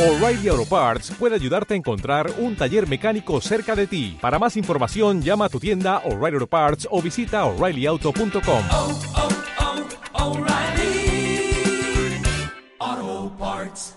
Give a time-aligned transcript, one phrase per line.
[0.00, 4.16] O'Reilly Auto Parts puede ayudarte a encontrar un taller mecánico cerca de ti.
[4.18, 8.64] Para más información, llama a tu tienda O'Reilly Auto Parts o visita oreillyauto.com.
[8.70, 8.98] oh,
[10.14, 11.52] oh, O'Reilly
[12.78, 13.96] Auto Parts.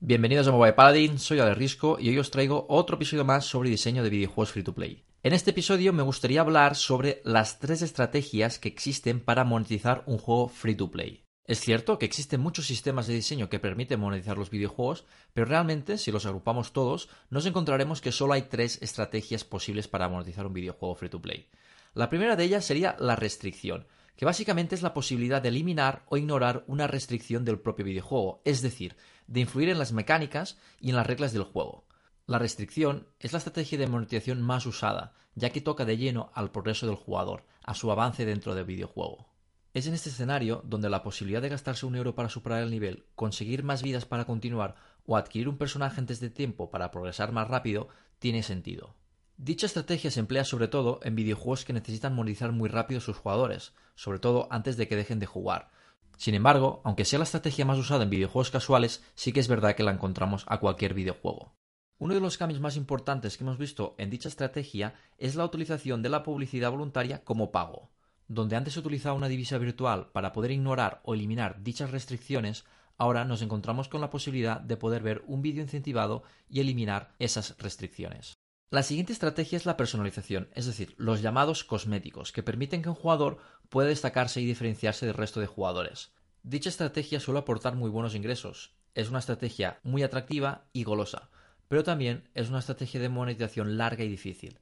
[0.00, 3.70] Bienvenidos a Mobile Paladin, soy Ale Risco y hoy os traigo otro episodio más sobre
[3.70, 5.04] diseño de videojuegos free to play.
[5.22, 10.18] En este episodio me gustaría hablar sobre las tres estrategias que existen para monetizar un
[10.18, 11.23] juego free to play.
[11.46, 15.04] Es cierto que existen muchos sistemas de diseño que permiten monetizar los videojuegos,
[15.34, 20.08] pero realmente, si los agrupamos todos, nos encontraremos que solo hay tres estrategias posibles para
[20.08, 21.50] monetizar un videojuego free to play.
[21.92, 26.16] La primera de ellas sería la restricción, que básicamente es la posibilidad de eliminar o
[26.16, 30.96] ignorar una restricción del propio videojuego, es decir, de influir en las mecánicas y en
[30.96, 31.84] las reglas del juego.
[32.26, 36.50] La restricción es la estrategia de monetización más usada, ya que toca de lleno al
[36.50, 39.33] progreso del jugador, a su avance dentro del videojuego.
[39.74, 43.06] Es en este escenario donde la posibilidad de gastarse un euro para superar el nivel,
[43.16, 47.48] conseguir más vidas para continuar o adquirir un personaje antes de tiempo para progresar más
[47.48, 47.88] rápido
[48.20, 48.94] tiene sentido.
[49.36, 53.72] Dicha estrategia se emplea sobre todo en videojuegos que necesitan monetizar muy rápido sus jugadores,
[53.96, 55.72] sobre todo antes de que dejen de jugar.
[56.18, 59.74] Sin embargo, aunque sea la estrategia más usada en videojuegos casuales, sí que es verdad
[59.74, 61.52] que la encontramos a cualquier videojuego.
[61.98, 66.00] Uno de los cambios más importantes que hemos visto en dicha estrategia es la utilización
[66.00, 67.90] de la publicidad voluntaria como pago.
[68.28, 72.64] Donde antes se utilizaba una divisa virtual para poder ignorar o eliminar dichas restricciones,
[72.96, 77.56] ahora nos encontramos con la posibilidad de poder ver un vídeo incentivado y eliminar esas
[77.58, 78.34] restricciones.
[78.70, 82.94] La siguiente estrategia es la personalización, es decir, los llamados cosméticos, que permiten que un
[82.94, 86.12] jugador pueda destacarse y diferenciarse del resto de jugadores.
[86.42, 91.28] Dicha estrategia suele aportar muy buenos ingresos, es una estrategia muy atractiva y golosa,
[91.68, 94.60] pero también es una estrategia de monetización larga y difícil.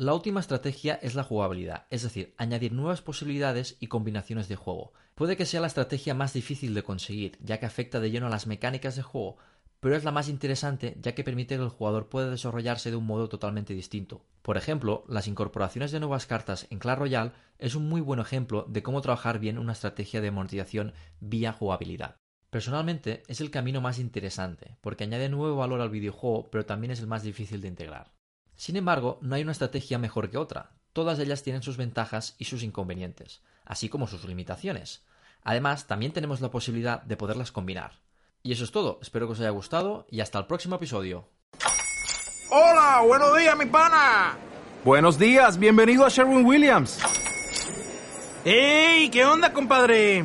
[0.00, 4.92] La última estrategia es la jugabilidad, es decir, añadir nuevas posibilidades y combinaciones de juego.
[5.16, 8.30] Puede que sea la estrategia más difícil de conseguir, ya que afecta de lleno a
[8.30, 9.38] las mecánicas de juego,
[9.80, 13.06] pero es la más interesante ya que permite que el jugador pueda desarrollarse de un
[13.06, 14.24] modo totalmente distinto.
[14.42, 18.66] Por ejemplo, las incorporaciones de nuevas cartas en Clash Royale es un muy buen ejemplo
[18.68, 22.18] de cómo trabajar bien una estrategia de monetización vía jugabilidad.
[22.50, 27.00] Personalmente es el camino más interesante, porque añade nuevo valor al videojuego, pero también es
[27.00, 28.17] el más difícil de integrar.
[28.58, 30.72] Sin embargo, no hay una estrategia mejor que otra.
[30.92, 35.04] Todas ellas tienen sus ventajas y sus inconvenientes, así como sus limitaciones.
[35.44, 38.00] Además, también tenemos la posibilidad de poderlas combinar.
[38.42, 41.28] Y eso es todo, espero que os haya gustado y hasta el próximo episodio.
[42.50, 44.36] Hola, buenos días, mi pana.
[44.84, 46.98] Buenos días, bienvenido a Sherwin Williams.
[48.44, 49.08] ¡Ey!
[49.10, 50.24] ¿Qué onda, compadre?